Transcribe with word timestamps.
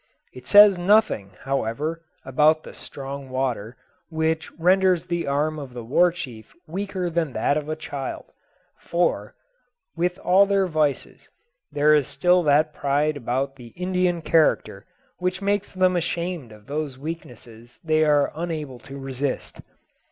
It 0.33 0.47
says 0.47 0.79
nothing, 0.79 1.33
however, 1.43 2.01
about 2.25 2.63
the 2.63 2.73
"strong 2.73 3.29
water," 3.29 3.77
which 4.09 4.51
renders 4.53 5.05
the 5.05 5.27
arm 5.27 5.59
of 5.59 5.75
the 5.75 5.83
war 5.83 6.11
chief 6.11 6.55
weaker 6.65 7.07
than 7.11 7.33
that 7.33 7.55
of 7.55 7.69
a 7.69 7.75
child; 7.75 8.25
for, 8.79 9.35
with 9.95 10.17
all 10.17 10.47
their 10.47 10.65
vices, 10.65 11.29
there 11.71 11.93
is 11.93 12.07
still 12.07 12.41
that 12.41 12.73
pride 12.73 13.15
about 13.15 13.57
the 13.57 13.73
Indian 13.77 14.23
character 14.23 14.87
which 15.19 15.39
makes 15.39 15.71
them 15.71 15.95
ashamed 15.95 16.51
of 16.51 16.65
those 16.65 16.97
weaknesses 16.97 17.77
they 17.83 18.03
are 18.03 18.31
unable 18.33 18.79
to 18.79 18.97
resist. 18.97 19.61